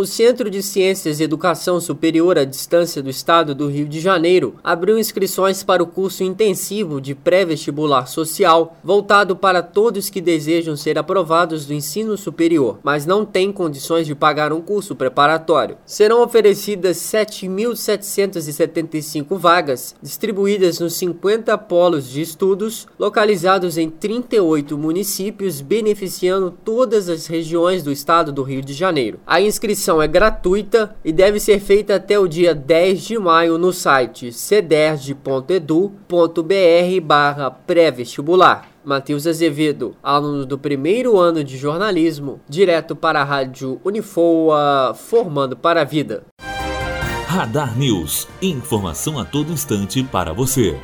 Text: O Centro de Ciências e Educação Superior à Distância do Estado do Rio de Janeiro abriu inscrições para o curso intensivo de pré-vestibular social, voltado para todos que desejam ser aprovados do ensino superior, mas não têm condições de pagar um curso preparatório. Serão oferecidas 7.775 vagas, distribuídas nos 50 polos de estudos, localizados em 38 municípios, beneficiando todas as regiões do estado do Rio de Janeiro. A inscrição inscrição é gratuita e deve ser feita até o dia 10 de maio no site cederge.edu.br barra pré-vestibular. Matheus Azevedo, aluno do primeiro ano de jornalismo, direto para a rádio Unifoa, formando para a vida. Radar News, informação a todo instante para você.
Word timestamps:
O 0.00 0.06
Centro 0.06 0.48
de 0.48 0.62
Ciências 0.62 1.20
e 1.20 1.24
Educação 1.24 1.78
Superior 1.78 2.38
à 2.38 2.44
Distância 2.44 3.02
do 3.02 3.10
Estado 3.10 3.54
do 3.54 3.68
Rio 3.68 3.86
de 3.86 4.00
Janeiro 4.00 4.54
abriu 4.64 4.98
inscrições 4.98 5.62
para 5.62 5.82
o 5.82 5.86
curso 5.86 6.24
intensivo 6.24 7.02
de 7.02 7.14
pré-vestibular 7.14 8.06
social, 8.06 8.78
voltado 8.82 9.36
para 9.36 9.62
todos 9.62 10.08
que 10.08 10.22
desejam 10.22 10.74
ser 10.74 10.96
aprovados 10.96 11.66
do 11.66 11.74
ensino 11.74 12.16
superior, 12.16 12.78
mas 12.82 13.04
não 13.04 13.26
têm 13.26 13.52
condições 13.52 14.06
de 14.06 14.14
pagar 14.14 14.54
um 14.54 14.62
curso 14.62 14.96
preparatório. 14.96 15.76
Serão 15.84 16.22
oferecidas 16.22 16.96
7.775 16.96 19.36
vagas, 19.36 19.94
distribuídas 20.02 20.80
nos 20.80 20.94
50 20.94 21.58
polos 21.58 22.08
de 22.08 22.22
estudos, 22.22 22.88
localizados 22.98 23.76
em 23.76 23.90
38 23.90 24.78
municípios, 24.78 25.60
beneficiando 25.60 26.50
todas 26.64 27.10
as 27.10 27.26
regiões 27.26 27.82
do 27.82 27.92
estado 27.92 28.32
do 28.32 28.42
Rio 28.42 28.62
de 28.62 28.72
Janeiro. 28.72 29.20
A 29.26 29.42
inscrição 29.42 29.89
inscrição 29.90 30.02
é 30.02 30.06
gratuita 30.06 30.94
e 31.04 31.12
deve 31.12 31.40
ser 31.40 31.58
feita 31.58 31.96
até 31.96 32.18
o 32.18 32.28
dia 32.28 32.54
10 32.54 33.02
de 33.02 33.18
maio 33.18 33.58
no 33.58 33.72
site 33.72 34.32
cederge.edu.br 34.32 37.00
barra 37.02 37.50
pré-vestibular. 37.50 38.68
Matheus 38.84 39.26
Azevedo, 39.26 39.96
aluno 40.02 40.46
do 40.46 40.58
primeiro 40.58 41.18
ano 41.18 41.44
de 41.44 41.56
jornalismo, 41.56 42.40
direto 42.48 42.94
para 42.94 43.20
a 43.20 43.24
rádio 43.24 43.80
Unifoa, 43.84 44.94
formando 44.94 45.56
para 45.56 45.82
a 45.82 45.84
vida. 45.84 46.24
Radar 47.26 47.78
News, 47.78 48.26
informação 48.40 49.18
a 49.18 49.24
todo 49.24 49.52
instante 49.52 50.02
para 50.02 50.32
você. 50.32 50.76